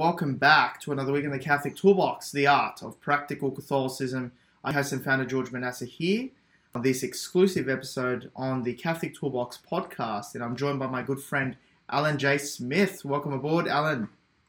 [0.00, 4.32] Welcome back to another week in the Catholic Toolbox, the art of practical Catholicism.
[4.64, 6.30] I'm host and founder George Manasseh here
[6.74, 11.20] on this exclusive episode on the Catholic Toolbox podcast, and I'm joined by my good
[11.20, 11.54] friend
[11.90, 12.38] Allan J.
[12.38, 13.04] Smith.
[13.04, 14.04] Welcome aboard, Allan.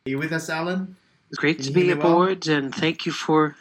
[0.06, 0.96] Are you with us, Allan?
[1.30, 2.14] It's great to be me well?
[2.14, 3.58] aboard, and thank you for.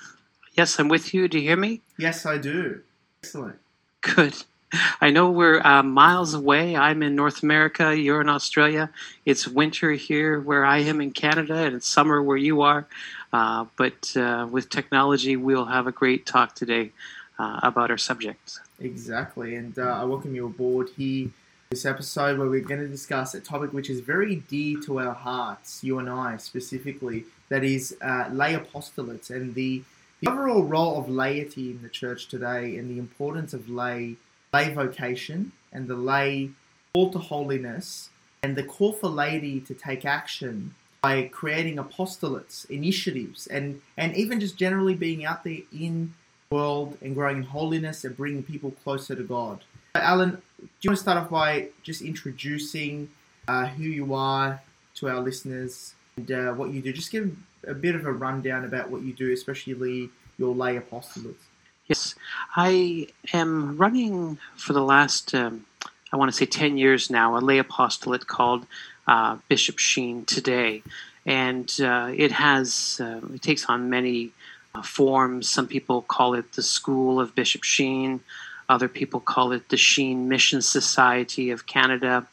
[0.53, 1.27] Yes, I'm with you.
[1.27, 1.83] Do you hear me?
[1.99, 2.83] Yes, I do.
[3.25, 3.59] Excellent.
[4.03, 4.45] Good.
[5.01, 6.77] I know we're uh, miles away.
[6.77, 7.97] I'm in North America.
[7.97, 8.91] You're in Australia.
[9.25, 12.87] It's winter here where I am in Canada, and it's summer where you are.
[13.33, 16.93] Uh, but uh, with technology, we'll have a great talk today
[17.39, 18.59] uh, about our subject.
[18.81, 21.31] Exactly, and uh, I welcome you aboard here.
[21.71, 25.15] This episode where we're going to discuss a topic which is very dear to our
[25.15, 29.85] hearts, you and I specifically, that is uh, lay apostolates and the,
[30.21, 34.17] the overall role of laity in the church today and the importance of lay,
[34.53, 36.51] lay vocation and the lay
[36.95, 38.11] call to holiness
[38.43, 44.39] and the call for laity to take action by creating apostolates, initiatives, and, and even
[44.39, 46.13] just generally being out there in
[46.51, 49.61] world and growing in holiness and bringing people closer to God.
[49.95, 53.09] Allan, do you want to start off by just introducing
[53.49, 54.61] uh, who you are
[54.97, 56.93] to our listeners and uh, what you do?
[56.93, 57.35] Just give
[57.67, 61.50] a bit of a rundown about what you do, especially your lay apostolates.
[61.91, 62.15] Yes,
[62.55, 65.67] I am running for the last, um,
[66.13, 68.65] I want to say 10 years now, a lay apostolate called
[69.09, 70.85] uh, Bishop Sheen Today.
[71.27, 74.31] And uh, it has, uh, it takes on many
[74.73, 75.49] uh, forms.
[75.49, 78.21] Some people call it the School of Bishop Sheen,
[78.69, 82.25] other people call it the Sheen Mission Society of Canada.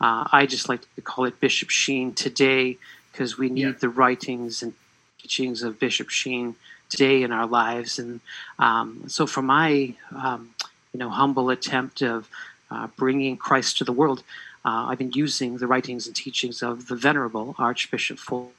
[0.00, 2.76] Uh, I just like to call it Bishop Sheen Today
[3.12, 3.70] because we need Yeah.
[3.78, 4.74] the writings and
[5.22, 6.56] teachings of Bishop Sheen
[6.88, 7.98] today in our lives.
[7.98, 8.20] And
[8.58, 10.54] um, so, for my um,
[10.92, 12.28] you know humble attempt of
[12.70, 14.22] uh, bringing Christ to the world,
[14.64, 18.52] uh, I've been using the writings and teachings of the venerable Archbishop Fulton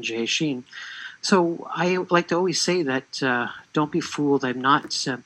[0.00, 0.26] J.
[0.26, 0.64] Sheen.
[1.22, 4.44] So I like to always say that uh, don't be fooled.
[4.44, 5.06] I'm not.
[5.08, 5.16] Uh,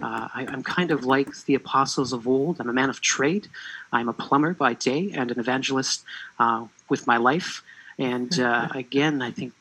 [0.00, 2.60] uh, I, I'm kind of like the apostles of old.
[2.60, 3.48] I'm a man of trade.
[3.92, 6.04] I'm a plumber by day and an evangelist
[6.38, 7.62] uh, with my life.
[7.98, 9.52] And uh, again, I think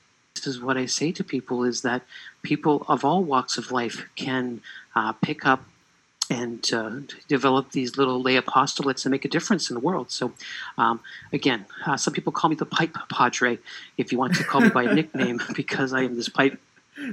[0.48, 2.04] is what I say to people: is that
[2.44, 4.62] people of all walks of life can
[4.96, 5.64] uh, pick up
[6.32, 6.92] and uh,
[7.28, 10.12] develop these little lay apostolates and make a difference in the world.
[10.12, 10.32] So,
[10.78, 11.00] um,
[11.34, 13.58] again, uh, some people call me the pipe padre,
[13.98, 16.60] if you want to call me by a nickname, because I am this pipe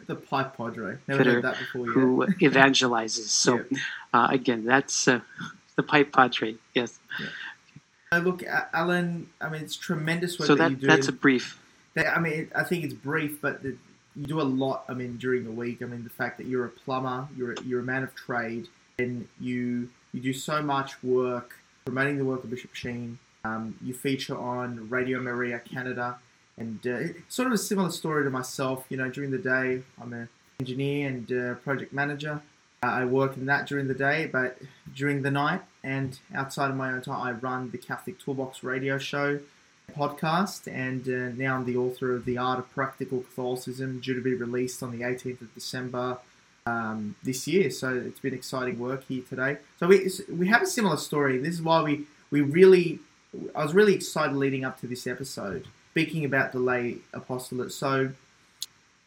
[0.07, 0.99] The Pipe Padre.
[1.09, 1.95] Never heard that before yet.
[1.95, 3.29] who evangelizes.
[3.29, 3.79] So, Yeah.
[4.13, 5.21] uh, again, that's uh,
[5.77, 6.57] the pipe padre.
[6.75, 6.99] Yes.
[8.13, 8.43] Uh, look,
[8.73, 10.87] Allan, I mean, it's tremendous work So that, you that do.
[10.89, 11.59] that's a brief.
[11.97, 13.77] I mean, I think it's brief, but the,
[14.15, 14.85] you do a lot.
[14.89, 15.83] I mean, during the week.
[15.83, 18.69] I mean, the fact that you're a plumber, you're a, you're a man of trade,
[18.99, 23.19] and you you do so much work promoting the work of Bishop Sheen.
[23.45, 26.19] Um, you feature on Radio Maria Canada,
[26.57, 26.99] and uh,
[27.29, 28.85] sort of a similar story to myself.
[28.89, 30.29] You know, during the day, I'm an
[30.61, 32.43] engineer and uh, project manager.
[32.83, 34.59] Uh, I work in that during the day, but
[34.95, 38.99] during the night and outside of my own time, I run the Catholic Toolbox radio
[38.99, 39.41] show
[39.95, 44.21] podcast, and uh, now I'm the author of The Art of Practical Catholicism, due to
[44.21, 46.19] be released on the 18th of December
[46.67, 47.71] um, this year.
[47.71, 49.59] So it's been exciting work here today.
[49.79, 51.39] So we we have a similar story.
[51.39, 53.01] This is why we we really
[53.55, 57.73] I was really excited leading up to this episode, speaking about the lay apostolate.
[57.73, 58.11] So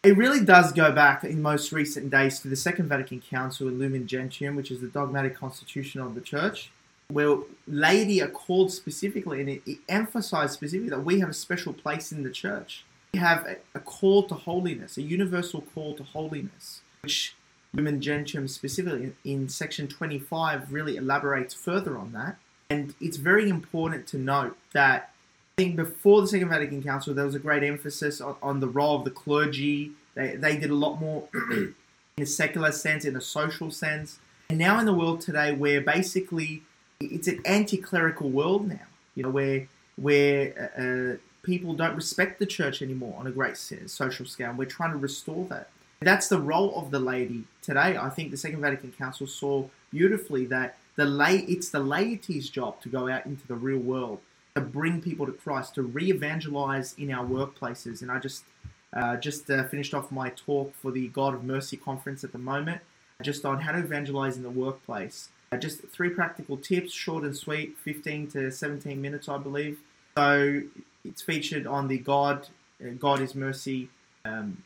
[0.03, 3.79] it really does go back in most recent days to the Second Vatican Council in
[3.79, 6.71] Lumen Gentium, which is the dogmatic constitution of the Church,
[7.09, 11.73] where laity are called specifically, and it, it emphasized specifically that we have a special
[11.73, 12.85] place in the Church.
[13.13, 17.35] We have a, a call to holiness, a universal call to holiness, which
[17.73, 22.37] Lumen Gentium, specifically in, in section 25, really elaborates further on that.
[22.69, 25.11] And it's very important to note that
[25.57, 28.67] I think before the Second Vatican Council, there was a great emphasis on, on the
[28.67, 29.91] role of the clergy.
[30.13, 31.73] They, they did a lot more in
[32.19, 34.19] a secular sense, in a social sense.
[34.49, 36.63] And now in the world today, where basically
[36.99, 42.45] it's an anti-clerical world now, you know, where where uh, uh people don't respect the
[42.45, 44.49] church anymore on a great social scale.
[44.49, 45.69] And We're trying to restore that.
[46.01, 47.97] That's the role of the laity today.
[47.97, 52.81] I think the Second Vatican Council saw beautifully that the lay it's the laity's job
[52.81, 54.19] to go out into the real world
[54.55, 58.01] to bring people to Christ, to re-evangelize in our workplaces.
[58.01, 58.43] And I just
[58.91, 62.39] uh, just uh, finished off my talk for the God of Mercy conference at the
[62.39, 62.81] moment,
[63.21, 65.29] just on how to evangelize in the workplace.
[65.51, 69.79] Uh, just three practical tips, short and sweet, 15 to 17 minutes, I believe.
[70.15, 70.61] So
[71.03, 72.47] it's featured on the God
[72.81, 73.89] uh, God is Mercy
[74.25, 74.63] um,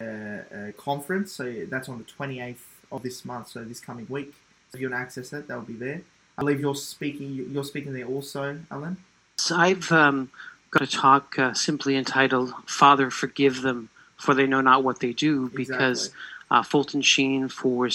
[0.00, 1.32] uh, uh, conference.
[1.32, 2.56] So that's on the 28th
[2.90, 3.48] of this month.
[3.48, 4.34] So this coming week.
[4.70, 6.02] So if you want to access that, that'll be there.
[6.38, 7.48] I believe you're speaking.
[7.50, 8.96] You're speaking there also, Allan.
[9.36, 10.30] So I've um,
[10.70, 15.12] got a talk uh, simply entitled "Father, Forgive Them, for They Know Not What They
[15.12, 16.20] Do," because exactly.
[16.50, 17.88] Uh, Fulton Sheen, for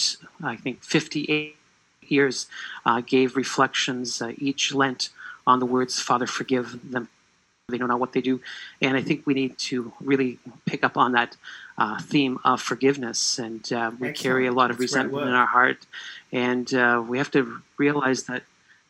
[0.43, 1.56] I think 58
[2.11, 2.47] years,
[2.85, 5.09] uh, gave reflections each Lent
[5.45, 7.07] on the words "Father, forgive them,
[7.69, 8.39] they don't know what they do.
[8.81, 11.35] And I think we need to really pick up on that
[11.77, 13.39] uh, theme of forgiveness.
[13.39, 14.15] And uh, we Excellent.
[14.15, 15.85] carry a lot of That's resentment in our heart.
[16.31, 18.43] And uh, we have to realize that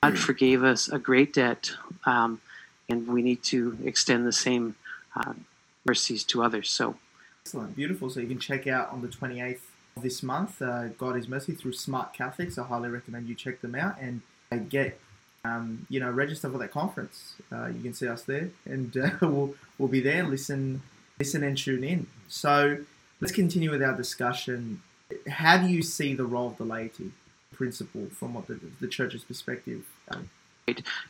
[0.03, 0.17] God mm.
[0.19, 1.71] forgave us a great debt.
[2.05, 2.39] Um,
[2.87, 4.75] and we need to extend the same
[5.15, 5.33] uh,
[5.83, 6.69] mercies to others.
[6.69, 6.97] So,
[7.43, 8.11] excellent, beautiful.
[8.11, 9.61] So you can check out on the 28th of
[10.01, 12.57] this month, uh, God is Mercy through Smart Catholics.
[12.57, 14.21] I highly recommend you check them out and
[14.69, 14.99] get
[15.47, 17.35] um, you know, register for that conference.
[17.51, 20.23] Uh, you can see us there, and uh, we'll we'll be there.
[20.23, 20.81] Listen,
[21.19, 22.07] listen, and tune in.
[22.27, 22.79] So
[23.21, 24.81] let's continue with our discussion.
[25.27, 27.11] How do you see the role of the laity
[27.53, 29.85] principle from what the, the church's perspective?
[30.09, 30.29] Um.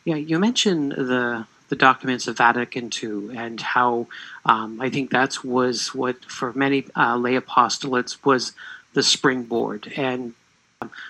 [0.06, 4.08] Yeah, you mentioned the the documents of Vatican II and how
[4.46, 8.54] um, I think that was what for many uh, lay apostolates was
[8.98, 10.34] the springboard and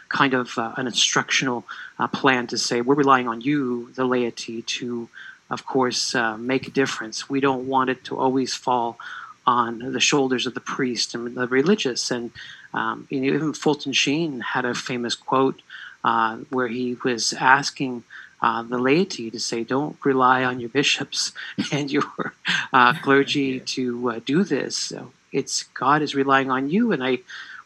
[0.09, 1.63] kind of uh, an instructional
[1.97, 5.07] uh, plan to say we're relying on you, the laity, to,
[5.49, 7.29] of course, uh, make a difference.
[7.29, 8.99] We don't want it to always fall
[9.45, 12.11] on the shoulders of the priest and the religious.
[12.11, 12.31] And
[12.73, 15.61] um, you know, even Fulton Sheen had a famous quote
[16.03, 18.03] uh, where he was asking.
[18.39, 21.31] Uh, the laity to say, don't rely on your bishops
[21.71, 22.35] and your
[22.71, 24.77] uh, clergy to do this.
[24.77, 27.19] So it's God is relying on you, and I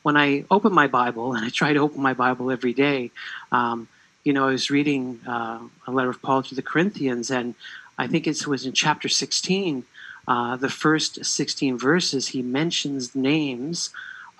[0.04, 3.12] when I open my Bible, and I try to open my Bible every day,
[3.52, 3.88] um,
[4.24, 7.56] you know, I was reading uh, a letter of Paul to the Corinthians, and
[7.98, 9.84] I think it was in chapter 16,
[10.28, 13.90] uh, the first 16 verses, he mentions names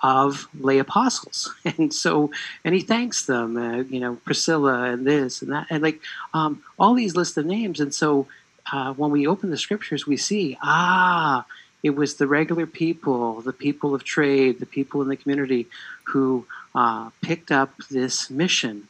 [0.02, 1.54] of lay apostles.
[1.64, 2.30] And so,
[2.64, 6.00] and he thanks them, uh, you know, Priscilla and this and that, and like
[6.34, 7.80] um, all these lists of names.
[7.80, 8.26] And so,
[8.72, 11.44] uh, when we open the scriptures, we see, ah,
[11.82, 15.66] it was the regular people, the people of trade, the people in the community
[16.04, 18.88] who uh, picked up this mission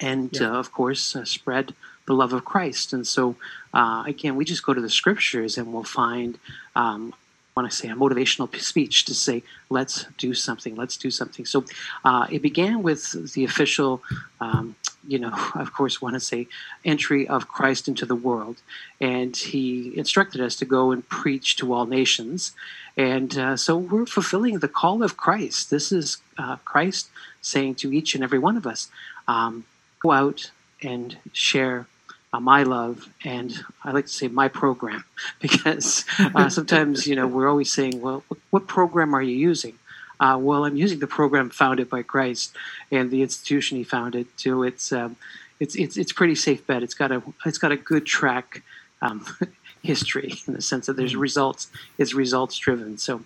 [0.00, 0.50] and, yeah.
[0.50, 1.74] uh, of course, uh, spread
[2.06, 2.92] the love of Christ.
[2.92, 3.36] And so,
[3.72, 6.38] uh, again, we just go to the scriptures and we'll find,
[6.74, 7.14] um,
[7.56, 11.44] I want to say, a motivational speech to say, let's do something, let's do something.
[11.46, 11.64] So
[12.04, 14.02] uh, it began with the official.
[14.40, 14.74] Um,
[15.06, 16.48] you know, of course, want to say
[16.84, 18.56] entry of Christ into the world.
[19.00, 22.52] And he instructed us to go and preach to all nations.
[22.96, 25.70] And uh, so we're fulfilling the call of Christ.
[25.70, 27.08] This is uh, Christ
[27.40, 28.88] saying to each and every one of us
[29.28, 29.64] um,
[30.00, 30.50] go out
[30.82, 31.86] and share
[32.32, 35.04] uh, my love and I like to say my program
[35.40, 39.78] because uh, sometimes, you know, we're always saying, well, what program are you using?
[40.20, 42.54] Uh, well, I'm using the program founded by Christ
[42.90, 44.26] and the institution he founded.
[44.36, 45.16] So it's um,
[45.60, 46.82] it's it's it's pretty safe bet.
[46.82, 48.62] It's got a it's got a good track
[49.02, 49.26] um,
[49.82, 51.20] history in the sense that there's mm-hmm.
[51.20, 51.70] results.
[51.98, 52.98] It's results driven.
[52.98, 53.22] So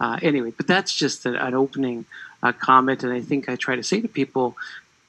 [0.00, 2.04] uh, anyway, but that's just a, an opening
[2.42, 4.56] uh, comment, and I think I try to say to people.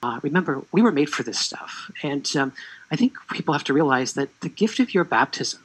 [0.01, 1.89] Uh, remember, we were made for this stuff.
[2.03, 2.51] And um,
[2.91, 5.61] I think people have to realize that the gift of your baptism,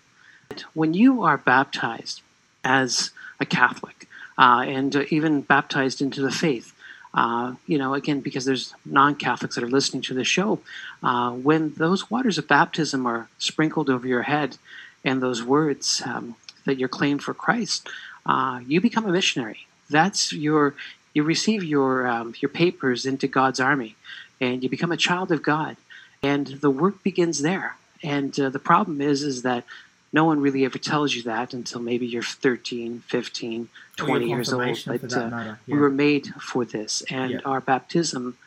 [0.75, 2.23] when you are baptized
[2.63, 3.11] as
[3.41, 3.98] a Catholic,
[4.38, 6.73] uh, and uh, even baptized into the faith.
[7.12, 10.61] Uh, you know, again, because there's non Catholics that are listening to the show,
[11.02, 14.57] uh, when those waters of baptism are sprinkled over your head
[15.04, 17.88] and those words um, that you're claimed for Christ,
[18.26, 19.66] uh, you become a missionary.
[19.90, 20.75] That's your,
[21.14, 23.97] you receive your, um, your papers into God's army
[24.40, 25.76] and you become a child of God.
[26.23, 27.76] And the work begins there.
[28.02, 29.64] And uh, the problem is, is that
[30.12, 34.83] no one really ever tells you that until maybe you're 13, 15, 20 years old.
[34.87, 35.55] But uh, yeah.
[35.67, 37.41] we were made for this, and Yeah.
[37.45, 38.38] our baptism,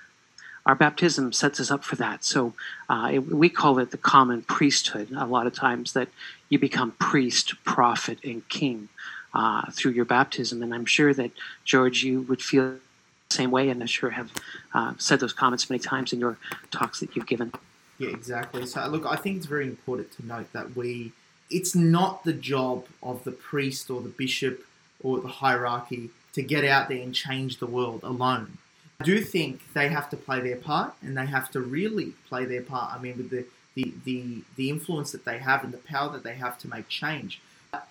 [0.65, 2.23] our baptism sets us up for that.
[2.23, 2.53] So
[2.89, 5.09] uh, it, we call it the common priesthood.
[5.15, 6.09] A lot of times that
[6.49, 8.89] you become priest, prophet, and king
[9.33, 11.31] uh, through your baptism, and I'm sure that
[11.63, 12.63] George, you would feel
[13.29, 14.31] the same way, and I sure have
[14.73, 16.37] uh, said those comments many times in your
[16.71, 17.53] talks that you've given.
[17.97, 18.65] Yeah, exactly.
[18.65, 21.11] So, look, I think it's very important to note that we,
[21.51, 24.65] it's not the job of the priest or the bishop
[25.03, 28.57] or the hierarchy to get out there and change the world alone.
[29.01, 32.45] I do think they have to play their part and they have to really play
[32.45, 32.93] their part.
[32.93, 36.23] I mean, with the, the, the, the influence that they have and the power that
[36.23, 37.41] they have to make change.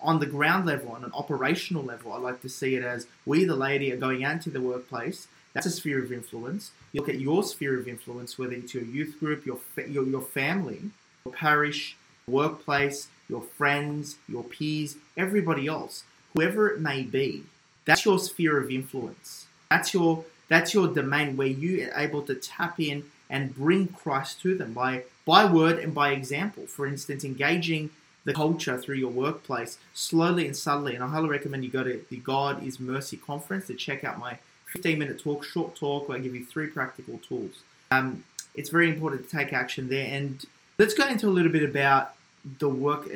[0.01, 3.45] On the ground level, on an operational level, I like to see it as we,
[3.45, 5.27] the laity, are going out into the workplace.
[5.53, 6.71] That's a sphere of influence.
[6.93, 9.57] You look at your sphere of influence, whether it's your youth group, your
[9.89, 10.91] your, your family,
[11.25, 17.43] your parish, workplace, your friends, your peers, everybody else, whoever it may be.
[17.85, 19.47] That's your sphere of influence.
[19.71, 24.41] That's your that's your domain where you are able to tap in and bring Christ
[24.41, 26.67] to them by by word and by example.
[26.67, 27.89] For instance, engaging
[28.25, 30.93] the culture through your workplace slowly and subtly.
[30.93, 34.19] And I highly recommend you go to the God is Mercy conference to check out
[34.19, 37.63] my 15 minute talk, short talk, where I give you three practical tools.
[37.89, 38.23] Um,
[38.53, 40.05] it's very important to take action there.
[40.05, 40.45] And
[40.77, 42.13] let's go into a little bit about
[42.59, 43.09] the work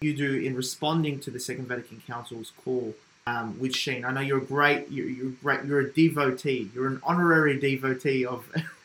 [0.00, 2.94] you do in responding to the Second Vatican Council's call
[3.26, 4.04] um, with Sheen.
[4.04, 6.70] I know you're a great, you're, you're great, you're a devotee.
[6.74, 8.48] You're an honorary devotee of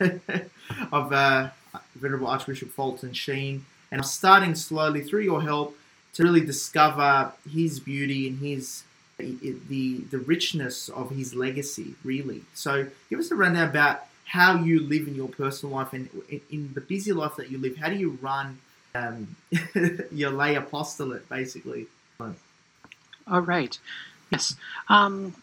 [0.92, 1.50] of uh,
[1.94, 5.76] Venerable Archbishop Fulton Sheen, and I'm starting slowly through your help
[6.14, 8.84] to really discover his beauty and his
[9.18, 11.94] the the richness of his legacy.
[12.02, 16.08] Really, so give us a rundown about how you live in your personal life and
[16.50, 17.76] in the busy life that you live.
[17.76, 18.58] How do you run
[18.94, 19.36] um,
[20.12, 21.86] your lay apostolate, basically?
[23.26, 23.78] All right.
[24.30, 24.56] Yes.
[24.88, 25.34] Um,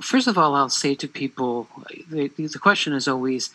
[0.00, 1.68] first of all, I'll say to people
[2.10, 3.50] the, the question is always,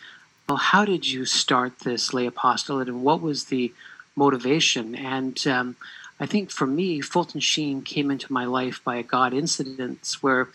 [0.48, 3.72] well, how did you start this lay apostolate and what was the
[4.16, 4.94] motivation?
[4.94, 5.76] And um,
[6.18, 10.48] I think for me, Fulton Sheen came into my life by a God incident where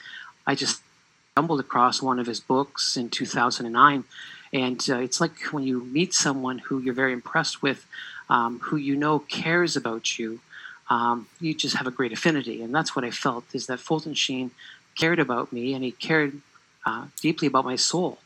[0.46, 0.82] I just
[1.34, 4.04] stumbled across one of his books in 2009.
[4.54, 7.86] And uh, it's like when you meet someone who you're very impressed with,
[8.30, 10.40] um, who you know cares about you,
[10.90, 12.62] um, you just have a great affinity.
[12.62, 14.52] And that's what I felt is that Fulton Sheen
[14.96, 16.42] cared about me and he cared
[16.86, 18.20] uh, deeply about my soul.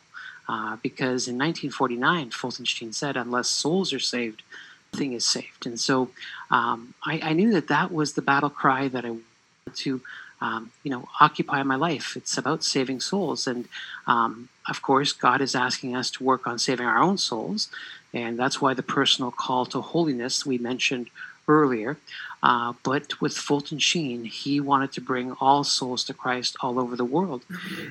[0.48, 4.44] Uh, because in 1949, Fulton Sheen said, unless souls are saved,
[4.92, 5.66] nothing is saved.
[5.66, 6.10] And so
[6.50, 10.02] um, I, I, knew that that was the battle cry that I wanted to,
[10.42, 12.18] um, you know, occupy my life.
[12.18, 13.48] It's about saving souls.
[13.48, 13.70] And
[14.08, 17.70] um, of course, God is asking us to work on saving our own souls.
[18.14, 21.10] And that's why the personal call to holiness we mentioned
[21.48, 21.98] earlier.
[22.44, 26.96] Uh, but with Fulton Sheen, he wanted to bring all souls to Christ all over
[26.96, 27.44] the world.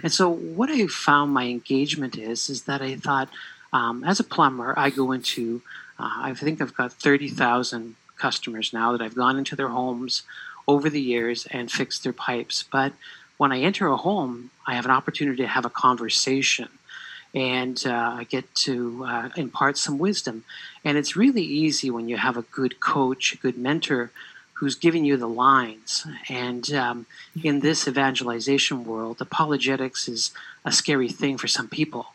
[0.03, 3.29] And so, what I found my engagement is, is that I thought,
[3.73, 5.63] um, as a plumber, I go into,
[5.99, 10.25] uh, I think I've got 30,000 customers now that I've gone into their homes
[10.67, 12.65] over the years and fixed their pipes.
[12.71, 12.93] But
[13.41, 16.69] when I enter a home, I have an opportunity to have a conversation
[17.35, 20.45] and uh, I get to uh, impart some wisdom.
[20.85, 24.11] And it's really easy when you have a good coach, a good mentor
[24.53, 26.07] who's giving you the lines.
[26.29, 27.07] And um,
[27.43, 30.33] in this evangelization world, apologetics is
[30.67, 32.09] a scary thing for some people.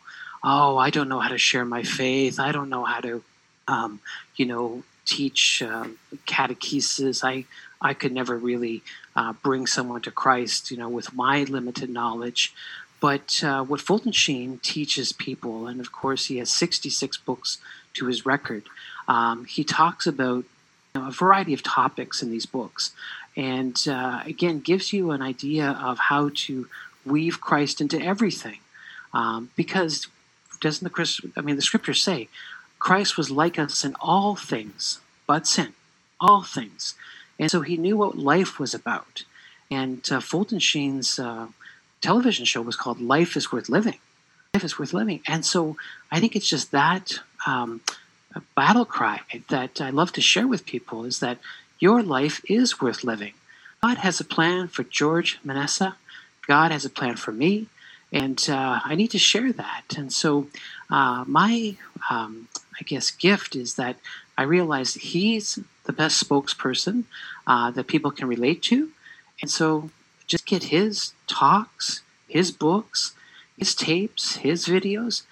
[0.44, 2.38] Oh, I don't know how to share my faith.
[2.38, 3.24] I don't know how to,
[3.66, 3.98] um,
[4.36, 5.86] you know, teach uh,
[6.24, 7.24] catechesis.
[7.24, 7.46] I
[7.80, 8.82] I could never really
[9.14, 12.54] uh, bring someone to Christ, you know, with my limited knowledge.
[13.00, 17.58] But uh, what Fulton Sheen teaches people, and of course he has 66 books
[17.94, 18.64] to his record,
[19.06, 20.44] um, he talks about
[20.94, 22.92] you know, a variety of topics in these books.
[23.36, 26.68] And uh, again, gives you an idea of how to
[27.04, 28.58] weave Christ into everything.
[29.12, 30.06] Um, because
[30.60, 32.28] doesn't the Christ, I mean, the scriptures say
[32.78, 35.74] Christ was like us in all things but sin,
[36.20, 36.94] all things.
[37.38, 39.24] And so he knew what life was about.
[39.70, 41.48] And uh, Fulton Sheen's uh,
[42.00, 43.98] television show was called Life is Worth Living.
[44.54, 45.20] Life is Worth Living.
[45.26, 45.76] And so
[46.10, 47.80] I think it's just that um,
[48.54, 51.38] battle cry that I love to share with people is that
[51.78, 53.34] your life is worth living.
[53.82, 55.94] God has a plan for George Manessa.
[56.46, 57.66] God has a plan for me.
[58.12, 59.84] And uh, I need to share that.
[59.96, 60.46] And so
[60.90, 61.76] uh, my,
[62.08, 62.48] um,
[62.80, 63.96] I guess, gift is that
[64.38, 67.04] I realize he's the best spokesperson
[67.46, 68.90] uh, that people can relate to.
[69.40, 69.90] And so
[70.26, 73.14] just get his talks, his books,
[73.56, 75.22] his tapes, his videos,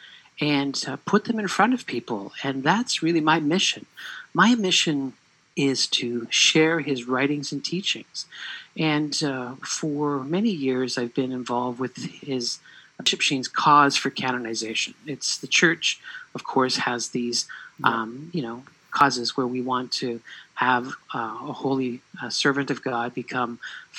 [0.40, 2.32] and uh, put them in front of people.
[2.42, 3.86] And that's really my mission.
[4.32, 5.14] My mission
[5.56, 8.26] is to share his writings and teachings.
[8.76, 12.58] And uh, for many years, I've been involved with his
[12.98, 14.94] Bishop Sheen's cause for canonization.
[15.06, 16.00] It's the church,
[16.34, 17.46] of course, has these,
[17.82, 18.64] um, you know,
[19.00, 20.20] causes where we want to
[20.66, 20.84] have
[21.14, 23.52] uh, a holy uh, servant of God become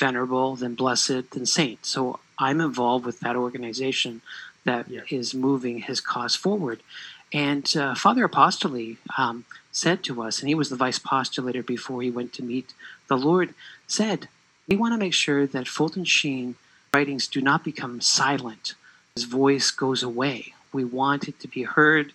[0.04, 1.80] venerable, then blessed, then saint.
[1.86, 4.14] So I'm involved with that organization
[4.70, 5.02] that Yeah.
[5.20, 6.80] is moving his cause forward.
[7.50, 9.38] And uh, Father Apostoli um,
[9.84, 12.68] said to us, and he was the vice postulator before he went to meet
[13.12, 13.54] the Lord,
[14.00, 14.20] said,
[14.70, 16.56] We want to make sure that Fulton Sheen
[16.94, 18.66] writings do not become silent.
[19.16, 20.54] His voice goes away.
[20.78, 22.08] We want it to be heard.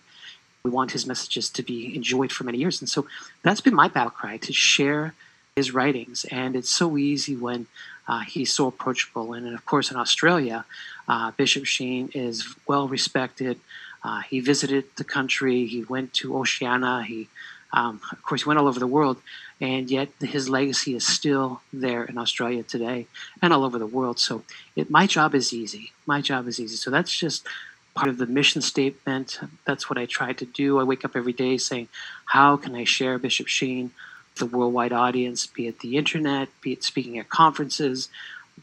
[0.63, 2.81] We want his messages to be enjoyed for many years.
[2.81, 3.07] And so
[3.43, 5.13] that's been my battle cry to share
[5.55, 6.25] his writings.
[6.31, 7.67] And it's so easy when
[8.07, 9.33] uh, he's so approachable.
[9.33, 10.65] And, of course, in Australia,
[11.07, 13.59] uh, Bishop Sheen is well respected.
[14.03, 15.65] Uh, he visited the country.
[15.65, 17.03] He went to Oceania.
[17.07, 17.27] He,
[17.73, 19.17] um, of course, he went all over the world,
[19.59, 23.07] and yet his legacy is still there in Australia today
[23.41, 24.19] and all over the world.
[24.19, 24.43] So,
[24.75, 25.91] it, my job is easy.
[26.05, 26.75] My job is easy.
[26.75, 27.45] So that's just
[27.93, 29.39] part of the mission statement.
[29.65, 30.79] That's what I try to do.
[30.79, 31.87] I wake up every day saying,
[32.25, 33.91] "How can I share Bishop Sheen
[34.29, 35.45] with the worldwide audience?
[35.45, 38.09] Be it the internet, be it speaking at conferences,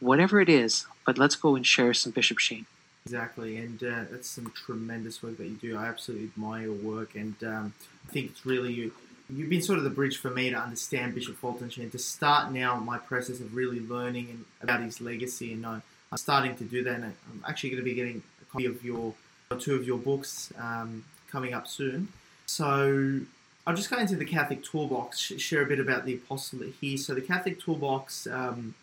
[0.01, 0.87] whatever it is.
[1.05, 2.67] But let's go and share some Bishop Sheen."
[3.07, 5.79] Exactly, and uh, that's some tremendous work that you do.
[5.79, 7.73] I absolutely admire your work, and um,
[8.07, 8.93] I think it's really you.
[9.31, 12.53] You've been sort of the bridge for me to understand Bishop Fulton Sheen, to start
[12.53, 15.83] now my process of really learning and about his legacy, and I'm
[16.17, 16.97] starting to do that.
[16.97, 19.15] And I'm actually going to be getting a copy of your
[19.51, 22.09] or two of your books um, coming up soon.
[22.47, 23.21] So
[23.67, 26.97] I'll just go into the Catholic Toolbox, share a bit about the apostolate here.
[26.97, 28.75] So the Catholic Toolbox um,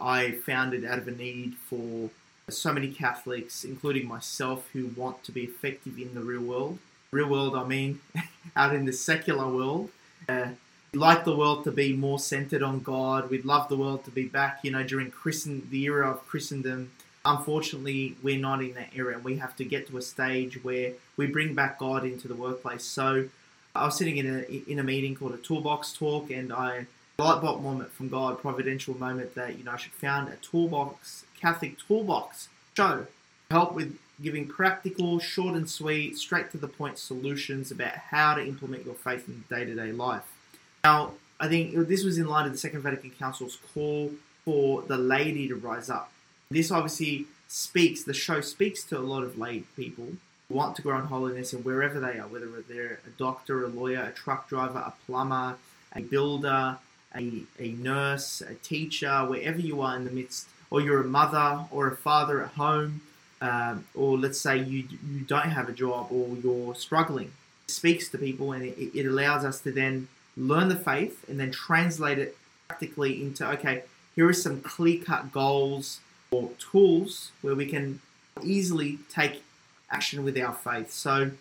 [0.00, 2.10] I founded out of a need for
[2.48, 6.78] so many Catholics, including myself, who want to be effective in the real world.
[7.12, 8.00] Real world, I mean,
[8.56, 9.90] out in the secular world.
[10.28, 10.50] Uh,
[10.92, 13.30] we'd like the world to be more centered on God.
[13.30, 16.90] We'd love the world to be back, you know, during Christen- the era of Christendom.
[17.24, 20.92] Unfortunately, we're not in that era, and we have to get to a stage where
[21.16, 22.82] we bring back God into the workplace.
[22.84, 23.28] So,
[23.74, 26.86] I was sitting in a in a meeting called a Toolbox Talk, and I
[27.18, 31.24] light bulb moment from God, providential moment that you know I should found a toolbox,
[31.38, 33.06] Catholic toolbox show,
[33.48, 38.34] to help with giving practical, short and sweet, straight to the point solutions about how
[38.34, 40.24] to implement your faith in day to day life.
[40.84, 44.12] Now, I think this was in light of the Second Vatican Council's call
[44.44, 46.10] for the laity to rise up.
[46.52, 50.08] This obviously speaks, the show speaks to a lot of lay people
[50.48, 53.68] who want to grow in holiness and wherever they are, whether they're a doctor, a
[53.68, 55.54] lawyer, a truck driver, a plumber,
[55.94, 56.78] a builder,
[57.14, 61.66] a, a nurse, a teacher, wherever you are in the midst, or you're a mother
[61.70, 63.02] or a father at home,
[63.40, 67.30] um, or let's say you, you don't have a job or you're struggling.
[67.68, 71.38] It speaks to people and it, it allows us to then learn the faith and
[71.38, 72.36] then translate it
[72.66, 73.84] practically into okay,
[74.16, 78.00] here are some clear cut goals or tools where we can
[78.42, 79.42] easily take
[79.90, 80.92] action with our faith.
[80.92, 81.32] So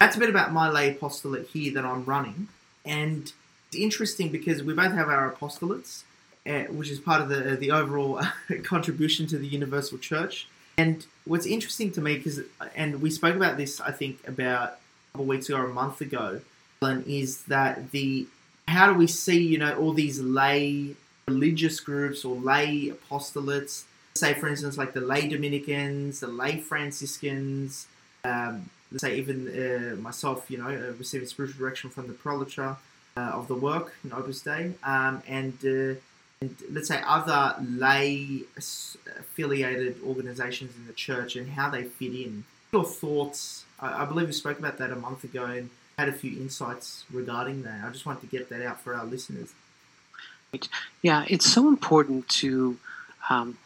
[0.00, 2.48] that's a bit about my lay apostolate here that I'm running.
[2.84, 3.32] And
[3.68, 6.02] it's interesting because we both have our apostolates,
[6.46, 8.20] uh, which is part of the the overall
[8.62, 10.48] contribution to the universal church.
[10.76, 12.40] And what's interesting to me, because
[12.74, 16.00] and we spoke about this, I think about a couple weeks ago or a month
[16.00, 16.40] ago,
[16.82, 18.26] is that the
[18.68, 23.84] how do we see you know all these lay religious groups or lay apostolates?
[24.16, 27.88] Say, for instance, like the lay Dominicans, the lay Franciscans.
[28.24, 32.76] Um, let's say even uh, myself, you know, uh, receiving spiritual direction from the prelature
[33.16, 35.98] uh, of the work in Opus Dei, um, and, uh,
[36.40, 42.44] and let's say other lay affiliated organizations in the church and how they fit in.
[42.72, 43.64] Your thoughts?
[43.80, 47.04] I, I believe we spoke about that a month ago and had a few insights
[47.12, 47.84] regarding that.
[47.84, 49.52] I just wanted to get that out for our listeners.
[51.02, 52.78] Yeah, it's so important to.
[53.28, 53.58] Um,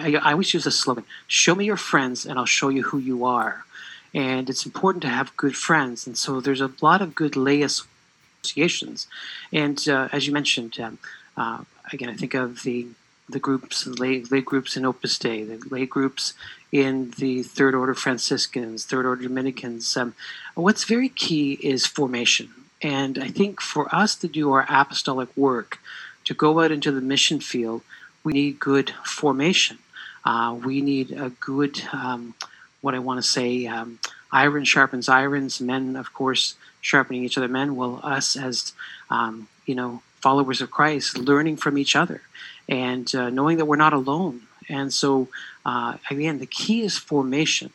[0.00, 2.98] I, I always use a slogan: "Show me your friends, and I'll show you who
[2.98, 3.64] you are."
[4.12, 7.62] And it's important to have good friends, and so there's a lot of good lay
[7.62, 9.06] associations.
[9.52, 10.98] And uh, as you mentioned, um,
[11.36, 12.88] uh, again, I think of the
[13.30, 16.34] the groups, lay, lay groups in Opus Dei, the lay groups
[16.72, 19.96] in the Third Order Franciscans, Third Order Dominicans.
[19.96, 20.14] Um,
[20.54, 22.50] what's very key is formation.
[22.82, 25.78] And I think for us to do our apostolic work,
[26.24, 27.82] to go out into the mission field,
[28.24, 29.78] we need good formation.
[30.24, 32.34] Uh, we need a good, um,
[32.80, 33.98] what I want to say, um,
[34.32, 35.60] iron sharpens irons.
[35.60, 37.48] Men, of course, sharpening each other.
[37.48, 38.72] Men, well, us as
[39.10, 42.22] um, you know, followers of Christ, learning from each other
[42.68, 44.42] and uh, knowing that we're not alone.
[44.68, 45.28] And so,
[45.64, 47.72] uh, again, the key is formation.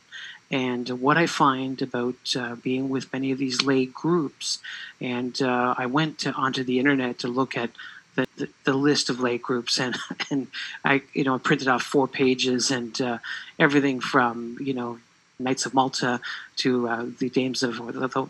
[0.52, 4.60] And what I find about uh, being with many of these lay groups,
[5.02, 7.72] and uh, I went to, onto the internet to look at
[8.16, 9.98] the, the, the, list of lay groups, and
[10.32, 10.48] and
[10.84, 13.18] I you know printed out four pages and uh,
[13.60, 15.00] everything from you know
[15.40, 16.22] Knights of Malta
[16.58, 18.28] to uh, the Dames of the, the,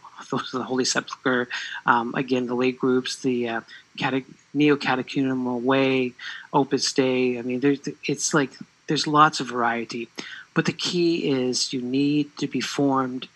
[0.52, 1.48] the Holy Sepulchre,
[1.86, 3.62] um, again the lay groups, the uh,
[3.98, 6.14] cate- Neo Catechumenal Way,
[6.54, 7.38] Opus Dei.
[7.38, 8.52] I mean, there's it's like
[8.88, 10.10] there's lots of variety,
[10.54, 13.28] but the key is you need to be formed,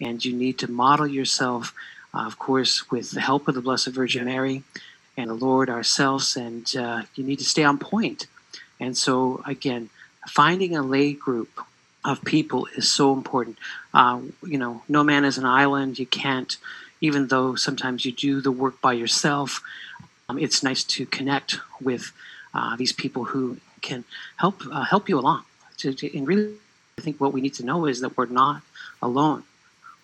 [0.00, 1.74] and you need to model yourself,
[2.14, 4.62] uh, of course, with the help of the Blessed Virgin Mary
[5.18, 8.28] and the Lord ourselves, and uh, you need to stay on point.
[8.78, 9.90] And so again,
[10.28, 11.50] finding a lay group
[12.04, 13.58] of people is so important.
[13.92, 15.98] Uh, you know, no man is an island.
[15.98, 16.56] You can't,
[17.00, 19.60] even though sometimes you do the work by yourself.
[20.28, 22.12] Um, it's nice to connect with
[22.54, 24.04] uh, these people who can
[24.36, 25.42] help uh, help you along.
[25.78, 26.54] To, to, and really,
[26.96, 28.62] I think what we need to know is that we're not
[29.02, 29.42] alone.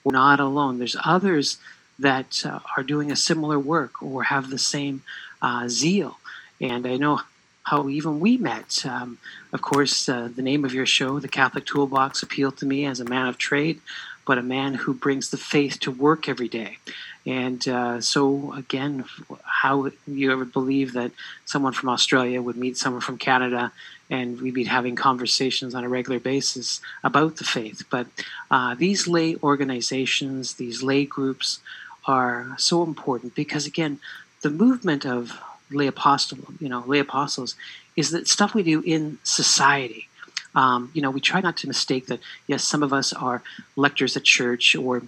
[0.02, 0.78] We're not alone.
[0.78, 1.58] There's others
[1.98, 5.02] that uh, are doing a similar work or have the same
[5.40, 6.18] uh, zeal.
[6.60, 7.20] And I know
[7.64, 8.84] how even we met.
[8.84, 9.18] Um,
[9.52, 13.00] of course, uh, the name of your show, The Catholic Toolbox, appealed to me as
[13.00, 13.80] a man of trade,
[14.26, 16.78] but a man who brings the faith to work every day.
[17.26, 19.04] And uh, so, again,
[19.44, 21.12] how you ever believe that
[21.46, 23.72] someone from Australia would meet someone from Canada
[24.10, 27.84] and we'd be having conversations on a regular basis about the faith?
[27.88, 28.08] But
[28.50, 31.60] uh, these lay organizations, these lay groups,
[32.06, 34.00] are so important because, again,
[34.42, 35.40] the movement of
[35.70, 37.54] lay apostle, you know, lay apostles,
[37.96, 40.08] is that stuff we do in society.
[40.54, 42.20] Um, you know, we try not to mistake that.
[42.46, 43.42] Yes, some of us are
[43.76, 45.02] lectors at church, or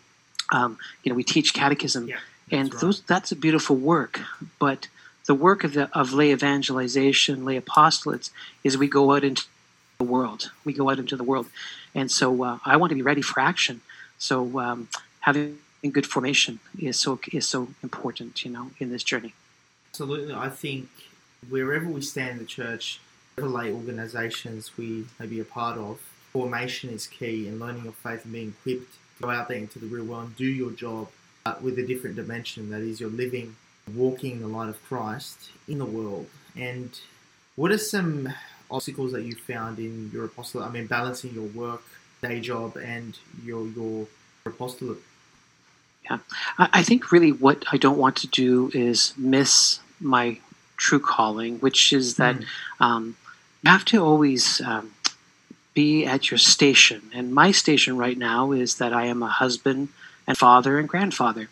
[0.52, 2.16] um, you know, we teach catechism, yeah,
[2.50, 2.80] and right.
[2.80, 4.20] those that's a beautiful work.
[4.58, 4.88] But
[5.26, 8.30] the work of the of lay evangelization, lay apostolates,
[8.64, 9.44] is we go out into
[9.98, 10.50] the world.
[10.64, 11.46] We go out into the world,
[11.94, 13.82] and so uh, I want to be ready for action.
[14.18, 14.88] So um,
[15.20, 19.34] having good formation is so is so important, you know, in this journey.
[19.90, 20.34] Absolutely.
[20.34, 20.88] I think
[21.48, 23.00] wherever we stand in the church,
[23.34, 26.00] whatever lay organisations we may be a part of,
[26.32, 29.78] formation is key and learning your faith and being equipped to go out there into
[29.78, 31.08] the real world and do your job
[31.46, 32.70] uh, with a different dimension.
[32.70, 33.56] That is, you're living,
[33.94, 36.26] walking the light of Christ in the world.
[36.56, 36.90] And
[37.54, 38.32] what are some
[38.70, 40.68] obstacles that you found in your apostolate?
[40.68, 41.84] I mean, balancing your work,
[42.22, 44.06] day job, and your your
[44.44, 44.98] apostolate.
[46.08, 46.18] Yeah,
[46.58, 50.38] I think really what I don't want to do is miss my
[50.76, 52.44] true calling, which is that mm.
[52.80, 53.16] um,
[53.62, 54.92] you have to always um,
[55.74, 57.02] be at your station.
[57.12, 59.88] And my station right now is that I am a husband
[60.26, 61.48] and father and grandfather.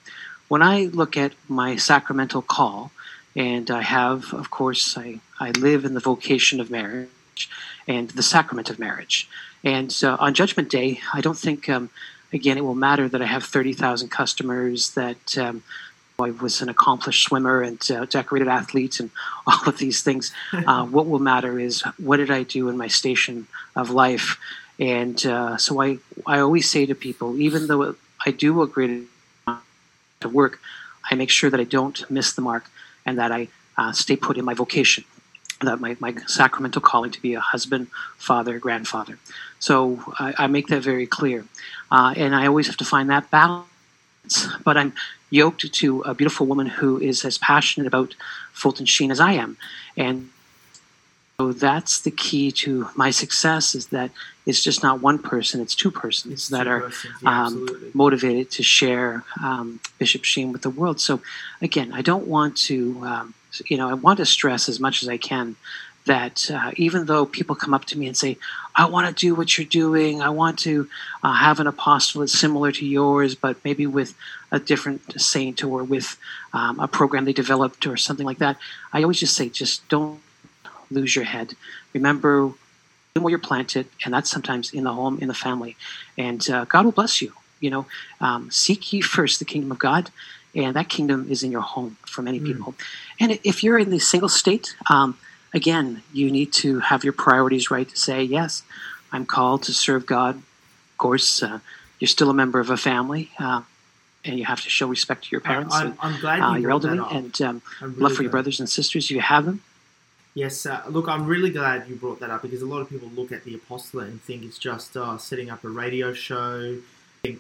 [0.48, 2.92] When I look at my sacramental call,
[3.36, 7.08] and I have, of course, I, I live in the vocation of marriage
[7.86, 9.28] and the sacrament of marriage.
[9.64, 11.90] And uh, on Judgment Day, I don't think, um,
[12.34, 15.62] again, it will matter that I have 30,000 customers, that um,
[16.18, 19.10] I was an accomplished swimmer and uh, decorated athlete and
[19.46, 20.32] all of these things.
[20.66, 24.38] Uh, what will matter is what did I do in my station of life?
[24.78, 29.06] And uh, so I, I always say to people, even though I do agree
[30.20, 30.58] to work,
[31.10, 32.70] I make sure that I don't miss the mark
[33.04, 35.04] and that I uh, stay put in my vocation,
[35.64, 39.18] that my, my sacramental calling to be a husband, father, grandfather.
[39.58, 41.44] So I, I make that very clear.
[41.90, 43.68] Uh, and I always have to find that balance.
[44.64, 44.92] But I'm
[45.30, 48.14] yoked to a beautiful woman who is as passionate about
[48.52, 49.56] Fulton Sheen as I am.
[49.96, 50.30] And
[51.36, 54.10] so that's the key to my success is that
[54.46, 57.90] it's just not one person, it's two persons It's that two are persons, yeah, um,
[57.92, 61.00] motivated to share um, Bishop Sheen with the world.
[61.00, 61.20] So
[61.60, 63.34] again, I don't want to, um,
[63.66, 65.56] you know, I want to stress as much as I can
[66.06, 68.36] that uh, even though people come up to me and say,
[68.76, 70.88] I want to do what you're doing, I want to
[71.22, 74.14] uh, have an apostolate similar to yours, but maybe with
[74.52, 76.18] a different saint or with
[76.52, 78.58] um, a program they developed or something like that,
[78.92, 80.20] I always just say, just don't
[80.90, 81.54] lose your head.
[81.92, 82.52] Remember
[83.18, 85.76] where you're planted, and that's sometimes in the home, in the family,
[86.18, 87.32] and uh, God will bless you.
[87.60, 87.86] You know,
[88.20, 90.10] um, seek ye first the kingdom of God,
[90.54, 92.46] and that kingdom is in your home for many Mm.
[92.46, 92.74] people.
[93.20, 95.16] And if you're in the single state, um,
[95.52, 98.62] again, you need to have your priorities right to say, yes,
[99.12, 100.36] I'm called to serve God.
[100.36, 101.60] Of course, uh,
[102.00, 103.62] you're still a member of a family, uh,
[104.24, 106.62] and you have to show respect to your parents, I, and, I'm glad uh, you
[106.62, 109.10] your brought that elderly, and um, I'm love really for your brothers and sisters.
[109.10, 109.60] You have them.
[110.34, 113.08] Yes, uh, look, I'm really glad you brought that up because a lot of people
[113.14, 116.78] look at the apostolate and think it's just uh, setting up a radio show,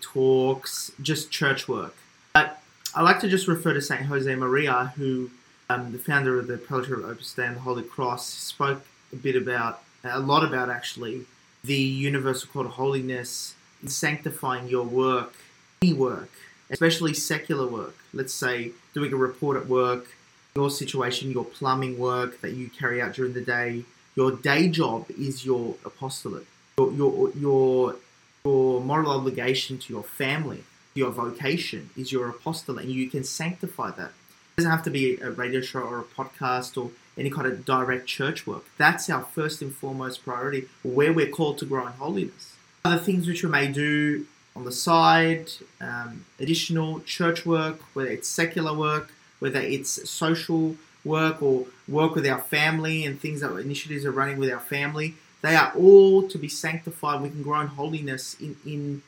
[0.00, 1.96] talks, just church work.
[2.32, 2.60] But
[2.96, 5.30] I like to just refer to Saint Jose Maria, who,
[5.68, 9.16] um, the founder of the Prelature of Opus Dei and the Holy Cross, spoke a
[9.16, 11.26] bit about, a lot about actually,
[11.64, 15.34] the universal call to holiness in sanctifying your work,
[15.82, 16.30] any work,
[16.70, 17.96] especially secular work.
[18.12, 20.06] Let's say doing a report at work,
[20.54, 25.10] your situation, your plumbing work that you carry out during the day, your day job
[25.18, 26.46] is your apostolate.
[26.78, 27.96] Your, your, your,
[28.44, 30.62] your moral obligation to your family,
[30.94, 34.10] your vocation is your apostolate, and you can sanctify that.
[34.10, 37.64] It doesn't have to be a radio show or a podcast or any kind of
[37.64, 38.64] direct church work.
[38.78, 42.54] That's our first and foremost priority, where we're called to grow in holiness.
[42.84, 48.28] Other things which we may do on the side, um, additional church work, whether it's
[48.28, 54.04] secular work, whether it's social work or work with our family and things that initiatives
[54.04, 57.20] are running with our family, they are all to be sanctified.
[57.20, 59.02] We can grow in holiness in, in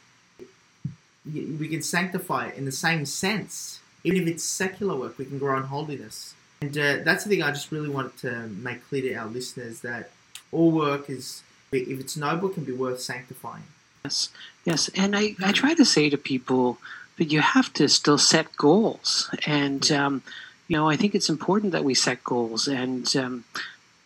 [1.32, 3.80] we can sanctify it in the same sense.
[4.04, 6.34] Even if it's secular work, we can grow in holiness.
[6.60, 9.80] And uh, that's the thing I just really wanted to make clear to our listeners
[9.80, 10.10] that
[10.52, 13.64] all work is, if it's noble, can be worth sanctifying.
[14.04, 14.30] Yes,
[14.64, 14.88] yes.
[14.94, 16.78] And I, I try to say to people
[17.18, 19.28] that you have to still set goals.
[19.46, 20.22] And, um,
[20.68, 23.44] you know, I think it's important that we set goals and um,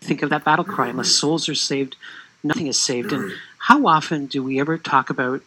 [0.01, 1.97] think of that battle cry unless souls are saved,
[2.43, 3.13] nothing is saved.
[3.13, 5.43] And how often do we ever talk about,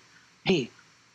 [0.46, 0.70] hey,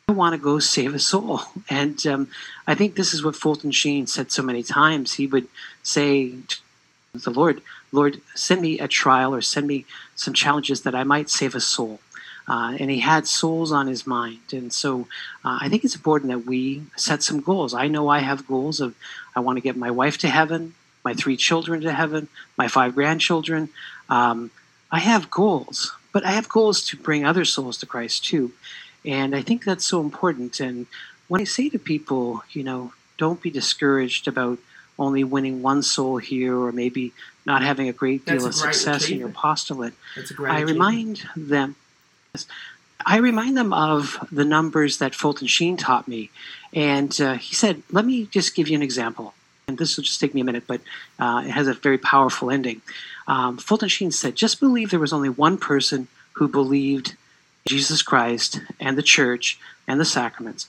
[0.09, 1.43] I want to go save a soul.
[1.69, 2.31] And um,
[2.67, 5.15] I think this is what Fulton Sheen said so many times.
[5.15, 5.49] He would
[5.83, 6.59] say to
[7.19, 7.61] the Lord,
[7.93, 9.85] Lord, send me a trial or send me
[10.17, 12.01] some challenges that I might save a soul.
[12.49, 14.41] Uh, and he had souls on his mind.
[14.53, 15.03] And so
[15.45, 17.75] uh, I think it's important that we set some goals.
[17.75, 18.95] I know I have goals of
[19.37, 22.95] I want to get my wife to heaven, my three children to heaven, my five
[22.95, 23.69] grandchildren.
[24.09, 24.51] Um,
[24.91, 28.53] I have goals, but I have goals to bring other souls to Christ too.
[29.05, 30.61] And I think that's so important.
[30.61, 30.87] And
[31.29, 34.59] when I say to people, you know, don't be discouraged about
[34.99, 37.13] only winning one soul here or maybe
[37.47, 41.23] not having a great deal of success in your apostolate, That's a great I remind
[41.37, 41.77] them.
[43.07, 46.31] I remind them of the numbers that Fulton Sheen taught me,
[46.75, 49.35] and uh, he said, "Let me just give you an example."
[49.69, 50.81] And this will just take me a minute, but
[51.19, 52.83] uh, it has a very powerful ending.
[53.27, 57.17] Um, Fulton Sheen said, "Just believe there was only one person who believed
[57.67, 60.69] Jesus Christ and the church and the sacraments."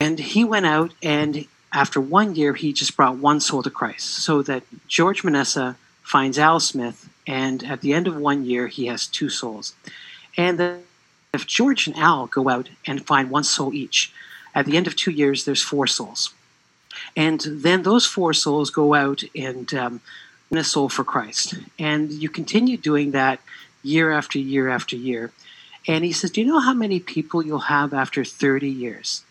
[0.00, 4.06] And he went out, and after one year, he just brought one soul to Christ.
[4.06, 8.86] So that George Manessa finds Al Smith, and at the end of one year, he
[8.86, 9.74] has two souls.
[10.36, 10.78] And the,
[11.34, 14.12] if George and Al go out and find one soul each,
[14.54, 16.32] at the end of two years, there's four souls.
[17.16, 20.00] And then those four souls go out and um,
[20.48, 21.54] win a soul for Christ.
[21.78, 23.40] And you continue doing that
[23.82, 25.30] year after year after year.
[25.86, 29.22] And he says, Do you know how many people you'll have after 30 years?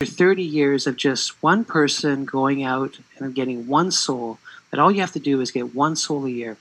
[0.00, 4.38] After 30 years of just one person going out and getting one soul,
[4.70, 6.56] that all you have to do is get one soul a year.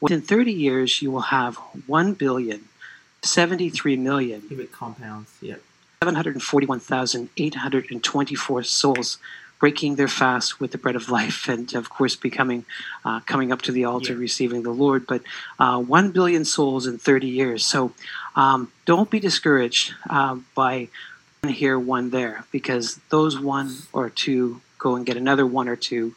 [0.00, 2.68] Within 30 years, you will have 1 billion,
[3.22, 5.56] 73 million, it compounds, yeah.
[6.02, 9.18] 741,824 souls
[9.60, 12.64] breaking their fast with the bread of life and of course becoming
[13.04, 14.18] uh, coming up to the altar Yeah.
[14.28, 15.22] receiving the lord but
[15.58, 17.92] uh, 1 billion souls in 30 years so
[18.36, 20.88] um, don't be discouraged uh, by
[21.42, 25.76] one here one there because those one or two go and get another one or
[25.76, 26.14] two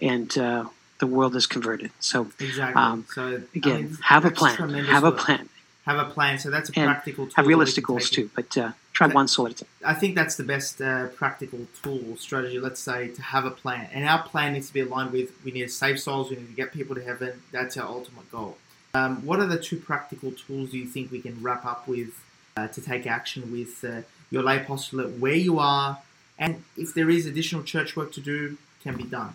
[0.00, 0.64] and uh,
[0.98, 2.82] the world is converted so Exactly.
[2.82, 4.56] Um, so again I mean, have a plan
[4.96, 5.48] have a plan
[5.86, 6.34] Have a plan.
[6.42, 7.34] So that's a And practical tool.
[7.36, 10.36] have realistic goals too but uh, try one soul at a time I think that's
[10.36, 12.58] the best uh, practical tool or strategy.
[12.58, 15.50] Let's say to have a plan, and our plan needs to be aligned with we
[15.52, 17.42] need to save souls, we need to get people to heaven.
[17.52, 18.56] That's our ultimate goal.
[18.94, 22.12] Um, what are the two practical tools do you think we can wrap up with
[22.56, 25.98] uh, to take action with uh, your lay apostolate where you are,
[26.38, 29.34] and if there is additional church work to do, can be done.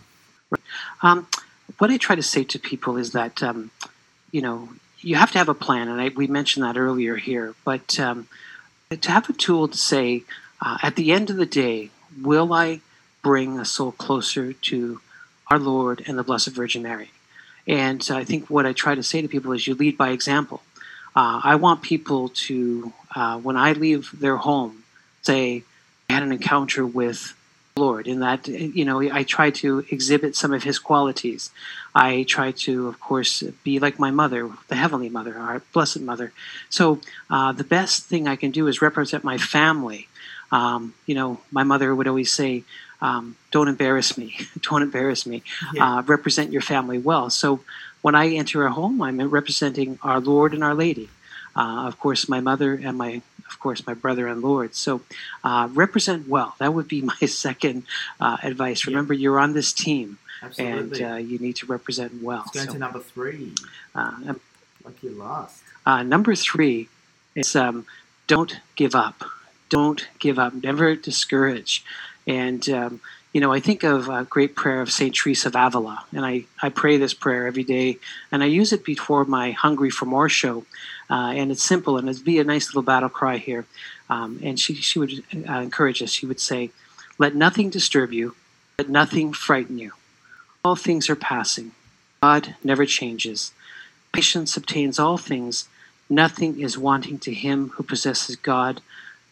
[1.04, 1.28] Um,
[1.78, 3.70] what I try to say to people is that, um,
[4.32, 4.70] you know,
[5.00, 7.54] you have to have a plan, and I, we mentioned that earlier here.
[7.64, 8.28] But um,
[9.00, 10.24] to have a tool to say,
[10.62, 11.90] uh, at the end of the day,
[12.22, 12.82] will I
[13.22, 15.00] bring a soul closer to
[15.48, 17.12] our Lord and the Blessed Virgin Mary?
[17.68, 20.62] And I think what I try to say to people is, you lead by example.
[21.16, 24.84] Uh, I want people to, uh, when I leave their home,
[25.22, 25.64] say,
[26.10, 27.34] I had an encounter with
[27.86, 31.52] Lord, in that, you know, I try to exhibit some of his qualities.
[31.94, 36.32] I try to, of course, be like my mother, the Heavenly Mother, our Blessed Mother.
[36.70, 40.08] So uh, the best thing I can do is represent my family.
[40.52, 42.64] Um, you know, my mother would always say,
[43.02, 45.44] um, don't embarrass me, don't embarrass me.
[45.74, 45.84] Yeah.
[45.84, 47.30] Uh, represent your family well.
[47.30, 47.62] So
[48.02, 51.10] when I enter a home, I'm representing our Lord and our Lady.
[51.56, 54.74] Uh, of course, my mother and my, of course, my brother and Lord.
[54.76, 55.02] So
[55.44, 56.56] uh, represent well.
[56.60, 57.84] That would be my second
[58.20, 58.86] uh, advice.
[58.86, 58.92] Yeah.
[58.92, 61.04] Remember, you're on this team, Absolutely.
[61.04, 62.44] and uh, you need to represent well.
[62.56, 63.54] Let's So, to number three,
[63.94, 64.34] uh,
[64.86, 65.62] like you last.
[65.86, 66.90] uh, number three
[67.36, 67.86] is um,
[68.28, 69.24] don't give up.
[69.70, 71.84] don't give up, never discourage.
[72.28, 73.00] And, um,
[73.34, 75.16] you know, I think of a great prayer of St.
[75.16, 77.98] Teresa of Avila, and I, I pray this prayer every day,
[78.32, 80.66] and I use it before my Hungry for More show.
[81.12, 83.66] Uh, and it's simple, and it'd be a nice little battle cry here.
[84.10, 86.10] Um, and she, she would uh, encourage us.
[86.10, 86.72] She would say,
[87.18, 88.36] Let nothing disturb you,
[88.80, 89.92] let nothing frighten you.
[90.64, 91.74] All things are passing.
[92.22, 93.52] God never changes.
[94.14, 95.68] Patience obtains all things.
[96.10, 98.82] Nothing is wanting to him who possesses God.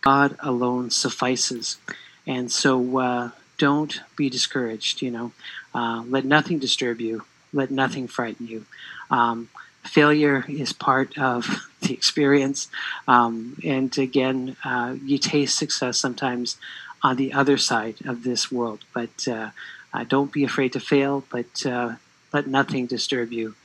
[0.02, 1.78] God alone suffices.
[2.26, 5.32] And so uh, don't be discouraged, you know.
[5.74, 7.24] Uh, let nothing disturb you.
[7.54, 8.65] Let nothing frighten you.
[9.12, 9.50] Um,
[9.84, 12.68] failure is part of the experience.
[13.08, 16.58] Um, and again, uh, you taste success sometimes
[17.02, 18.84] on the other side of this world.
[18.94, 19.52] But uh,
[19.94, 21.96] uh, don't be afraid to fail, but uh,
[22.34, 23.56] let nothing disturb you.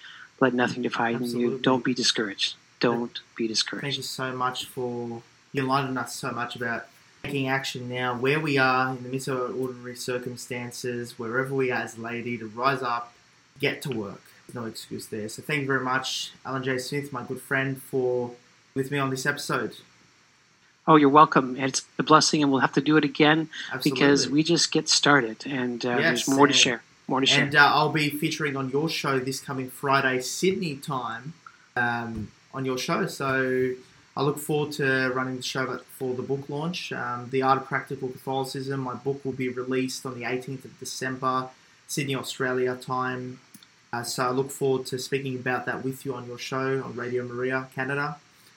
[0.41, 1.43] Let nothing define Absolutely.
[1.43, 1.59] you.
[1.59, 2.57] Don't be discouraged.
[2.81, 3.83] Don't be discouraged.
[3.83, 5.23] Thank you so much for
[5.53, 6.87] you enlightening us so much about
[7.23, 11.83] taking action now, where we are in the midst of ordinary circumstances, wherever we are
[11.83, 13.15] as a laity, to rise up,
[13.59, 14.21] get to work.
[14.53, 15.29] No excuse there.
[15.29, 16.79] So thank you very much, Allan J.
[16.79, 18.33] Smith, my good friend, for
[18.75, 19.77] with me on this episode.
[20.87, 21.57] Oh, you're welcome.
[21.57, 23.91] It's a blessing, and we'll have to do it again Absolutely.
[23.91, 26.83] because we just get started, and uh, Yes, there's more to share.
[27.07, 27.45] More to share.
[27.45, 31.33] And uh, I'll be featuring on your show this coming Friday, Sydney time,
[31.75, 33.07] um, on your show.
[33.07, 33.73] So
[34.17, 36.93] I look forward to running the show for the book launch.
[36.93, 38.81] Um, the Art of Practical Catholicism.
[38.81, 41.49] My book will be released on the 18th of December,
[41.87, 43.41] Sydney, Australia time.
[43.95, 46.97] Uh, so I look forward to speaking about that with you on your show on
[46.97, 48.17] Radio Maria, Canada.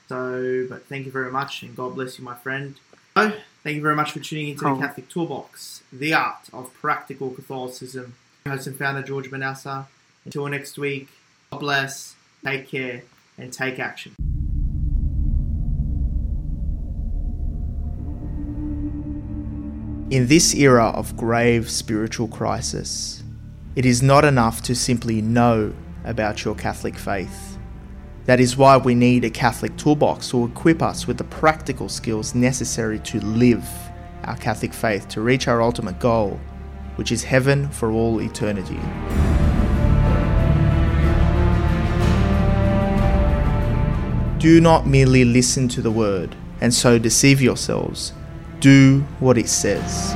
[0.09, 2.75] So, but thank you very much, and God bless you, my friend.
[3.15, 4.75] So, thank you very much for tuning into Oh.
[4.75, 8.15] the Catholic Toolbox, the art of practical Catholicism
[8.47, 9.85] host and founder George Manassa.
[10.25, 11.09] Until next week,
[11.51, 13.03] God bless, take care,
[13.37, 14.15] and take action.
[20.09, 23.23] In this era of grave spiritual crisis,
[23.77, 25.71] it is not enough to simply know
[26.03, 27.59] about your Catholic faith.
[28.25, 32.33] That is why we need a Catholic toolbox to equip us with the practical skills
[32.33, 33.69] necessary to live
[34.23, 36.39] our Catholic faith to reach our ultimate goal,
[36.95, 38.79] which is heaven for all eternity.
[44.39, 48.11] Do not merely listen to the word and so deceive yourselves.
[48.59, 50.15] Do what it says.